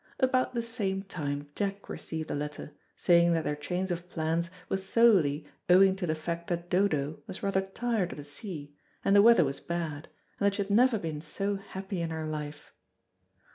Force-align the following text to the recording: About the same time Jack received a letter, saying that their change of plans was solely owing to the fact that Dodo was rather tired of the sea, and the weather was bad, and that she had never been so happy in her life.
About 0.19 0.55
the 0.55 0.63
same 0.63 1.03
time 1.03 1.47
Jack 1.53 1.87
received 1.87 2.31
a 2.31 2.33
letter, 2.33 2.71
saying 2.95 3.33
that 3.33 3.43
their 3.43 3.55
change 3.55 3.91
of 3.91 4.09
plans 4.09 4.49
was 4.67 4.83
solely 4.83 5.45
owing 5.69 5.95
to 5.97 6.07
the 6.07 6.15
fact 6.15 6.47
that 6.47 6.71
Dodo 6.71 7.21
was 7.27 7.43
rather 7.43 7.61
tired 7.61 8.11
of 8.13 8.17
the 8.17 8.23
sea, 8.23 8.75
and 9.05 9.15
the 9.15 9.21
weather 9.21 9.45
was 9.45 9.59
bad, 9.59 10.07
and 10.39 10.47
that 10.47 10.55
she 10.55 10.63
had 10.63 10.71
never 10.71 10.97
been 10.97 11.21
so 11.21 11.57
happy 11.57 12.01
in 12.01 12.09
her 12.09 12.25
life. 12.25 12.73